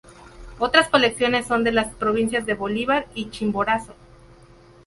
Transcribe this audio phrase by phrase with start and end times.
[0.57, 3.93] Otras colecciones son de las provincias de Bolívar y Chimborazo.